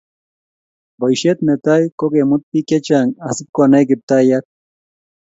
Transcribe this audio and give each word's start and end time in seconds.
Bosihet 0.99 1.39
netai 1.45 1.83
ko 1.97 2.05
kemut 2.13 2.43
bik 2.51 2.65
che 2.69 2.77
chang 2.87 3.09
asipikonai 3.27 3.87
Kiptayat 3.89 4.45